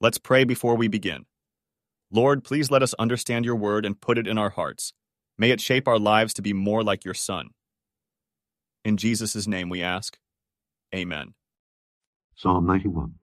[0.00, 1.26] Let's pray before we begin.
[2.12, 4.92] Lord, please let us understand your word and put it in our hearts.
[5.36, 7.48] May it shape our lives to be more like your Son.
[8.84, 10.16] In Jesus' name we ask.
[10.94, 11.34] Amen.
[12.36, 13.14] Psalm 91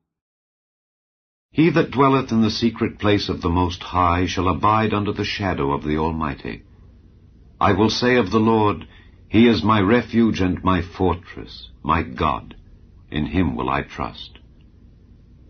[1.50, 5.24] He that dwelleth in the secret place of the Most High shall abide under the
[5.24, 6.64] shadow of the Almighty.
[7.58, 8.86] I will say of the Lord,
[9.30, 12.54] He is my refuge and my fortress, my God.
[13.10, 14.40] In him will I trust.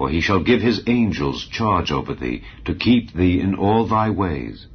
[0.00, 4.08] For he shall give his angels charge over thee, to keep thee in all thy
[4.08, 4.66] ways.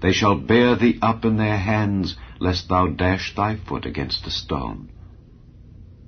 [0.00, 4.30] They shall bear thee up in their hands, lest thou dash thy foot against a
[4.30, 4.92] stone.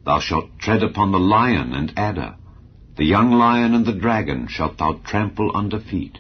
[0.06, 2.36] Thou shalt tread upon the lion and adder,
[2.96, 6.18] the young lion and the dragon shalt thou trample under feet.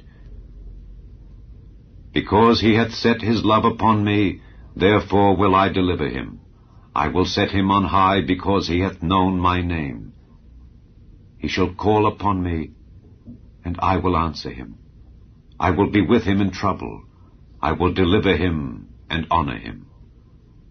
[2.12, 4.42] Because he hath set his love upon me,
[4.76, 6.40] therefore will I deliver him.
[6.94, 10.12] I will set him on high, because he hath known my name.
[11.38, 12.72] He shall call upon me,
[13.64, 14.78] and I will answer him.
[15.58, 17.04] I will be with him in trouble.
[17.60, 19.86] I will deliver him and honor him.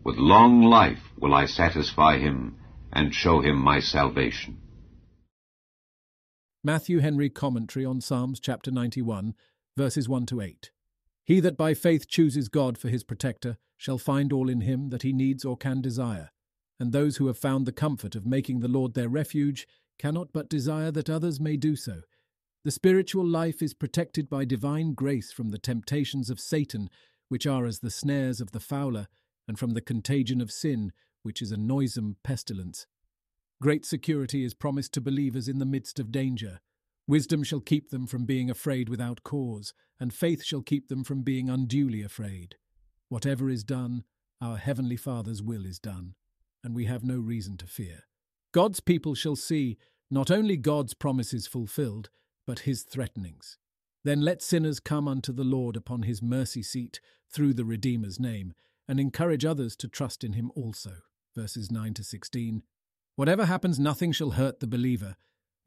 [0.04, 2.58] With long life will I satisfy him
[2.94, 4.58] and show him my salvation.
[6.64, 9.36] Matthew Henry Commentary on Psalms chapter 91,
[9.76, 10.72] verses 1 to 8.
[11.24, 15.04] He that by faith chooses God for his protector shall find all in him that
[15.04, 16.32] he needs or can desire,
[16.80, 19.68] and those who have found the comfort of making the Lord their refuge
[19.98, 22.02] cannot but desire that others may do so.
[22.64, 26.90] The spiritual life is protected by divine grace from the temptations of Satan,
[27.30, 29.08] which are as the snares of the fowler,
[29.48, 30.92] and from the contagion of sin,
[31.24, 32.88] which is a noisome pestilence.
[33.62, 36.60] Great security is promised to believers in the midst of danger.
[37.08, 41.22] Wisdom shall keep them from being afraid without cause, and faith shall keep them from
[41.22, 42.56] being unduly afraid.
[43.10, 44.04] Whatever is done,
[44.42, 46.16] our Heavenly Father's will is done,
[46.64, 48.04] and we have no reason to fear.
[48.58, 49.78] God's people shall see
[50.10, 52.10] not only God's promises fulfilled,
[52.48, 53.60] but his threatenings.
[54.04, 57.00] Then let sinners come unto the Lord upon his mercy seat
[57.32, 58.56] through the Redeemer's name,
[58.88, 60.94] and encourage others to trust in him also.
[61.36, 62.64] Verses 9 to 16.
[63.16, 65.18] Whatever happens, nothing shall hurt the believer.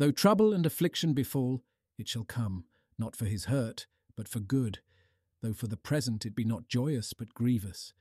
[0.01, 1.63] Though trouble and affliction befall,
[1.97, 2.65] it shall come,
[2.99, 3.87] not for his hurt,
[4.17, 4.81] but for good.
[5.43, 7.93] Though for the present it be not joyous, but grievous.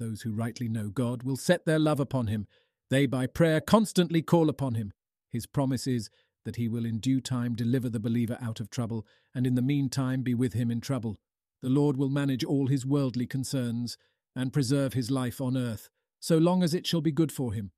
[0.00, 2.48] Those who rightly know God will set their love upon him.
[2.90, 4.92] They by prayer constantly call upon him.
[5.30, 6.10] His promise is
[6.44, 9.62] that he will in due time deliver the believer out of trouble, and in the
[9.62, 11.18] meantime be with him in trouble.
[11.62, 13.96] The Lord will manage all his worldly concerns,
[14.34, 17.70] and preserve his life on earth, so long as it shall be good for him.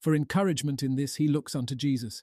[0.00, 2.22] For encouragement in this he looks unto Jesus.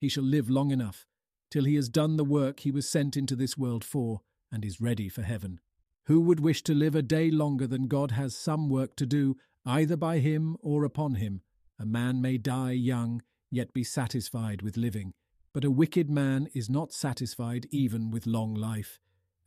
[0.00, 1.06] He shall live long enough,
[1.50, 4.80] till he has done the work he was sent into this world for, and is
[4.80, 5.60] ready for heaven.
[6.06, 9.36] Who would wish to live a day longer than God has some work to do,
[9.64, 11.42] either by him or upon him?
[11.78, 15.12] A man may die young, yet be satisfied with living,
[15.52, 18.98] but a wicked man is not satisfied even with long life.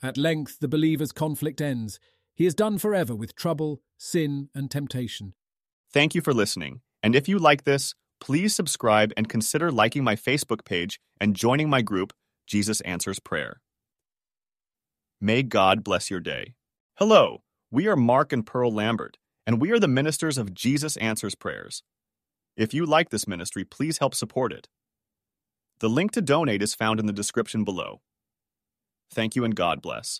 [0.02, 2.00] At length the believer's conflict ends.
[2.36, 5.34] He is done forever with trouble, sin, and temptation.
[5.92, 6.82] Thank you for listening.
[7.02, 11.70] And if you like this, please subscribe and consider liking my Facebook page and joining
[11.70, 12.14] my group,
[12.46, 13.62] Jesus Answers Prayer.
[15.20, 16.54] May God bless your day.
[16.96, 21.36] Hello, we are Mark and Pearl Lambert, and we are the ministers of Jesus Answers
[21.36, 21.84] Prayers.
[22.60, 24.68] If you like this ministry, please help support it.
[25.80, 28.02] The link to donate is found in the description below.
[29.10, 30.20] Thank you and God bless.